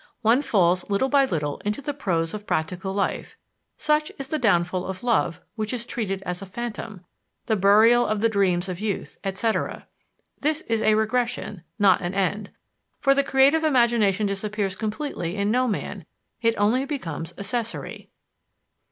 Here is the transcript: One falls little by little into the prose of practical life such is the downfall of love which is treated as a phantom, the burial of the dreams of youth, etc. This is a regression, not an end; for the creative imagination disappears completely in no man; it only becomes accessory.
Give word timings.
One 0.23 0.41
falls 0.41 0.89
little 0.89 1.09
by 1.09 1.25
little 1.25 1.59
into 1.63 1.79
the 1.79 1.93
prose 1.93 2.33
of 2.33 2.47
practical 2.47 2.91
life 2.91 3.37
such 3.77 4.11
is 4.17 4.29
the 4.29 4.39
downfall 4.39 4.85
of 4.87 5.03
love 5.03 5.39
which 5.55 5.73
is 5.73 5.85
treated 5.85 6.23
as 6.23 6.41
a 6.41 6.47
phantom, 6.47 7.05
the 7.45 7.55
burial 7.55 8.07
of 8.07 8.19
the 8.19 8.27
dreams 8.27 8.67
of 8.67 8.79
youth, 8.79 9.19
etc. 9.23 9.85
This 10.39 10.61
is 10.61 10.81
a 10.81 10.95
regression, 10.95 11.61
not 11.77 12.01
an 12.01 12.15
end; 12.15 12.49
for 12.99 13.13
the 13.13 13.23
creative 13.23 13.63
imagination 13.63 14.25
disappears 14.25 14.75
completely 14.75 15.35
in 15.35 15.51
no 15.51 15.67
man; 15.67 16.07
it 16.41 16.55
only 16.57 16.83
becomes 16.83 17.35
accessory. 17.37 18.09